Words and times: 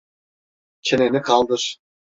Çeneni 0.81 1.21
kaldır. 1.21 1.79